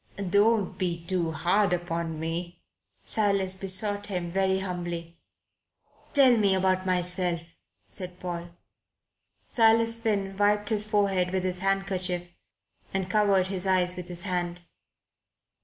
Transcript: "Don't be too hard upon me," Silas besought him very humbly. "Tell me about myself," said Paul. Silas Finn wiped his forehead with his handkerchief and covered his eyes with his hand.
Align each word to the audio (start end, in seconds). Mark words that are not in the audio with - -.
"Don't 0.31 0.79
be 0.79 1.05
too 1.05 1.31
hard 1.31 1.73
upon 1.73 2.19
me," 2.19 2.59
Silas 3.05 3.53
besought 3.53 4.07
him 4.07 4.31
very 4.31 4.57
humbly. 4.57 5.19
"Tell 6.15 6.35
me 6.37 6.55
about 6.55 6.87
myself," 6.87 7.41
said 7.85 8.19
Paul. 8.19 8.45
Silas 9.45 9.99
Finn 10.01 10.35
wiped 10.37 10.69
his 10.69 10.83
forehead 10.83 11.29
with 11.29 11.43
his 11.43 11.59
handkerchief 11.59 12.23
and 12.91 13.11
covered 13.11 13.45
his 13.49 13.67
eyes 13.67 13.95
with 13.95 14.07
his 14.07 14.23
hand. 14.23 14.61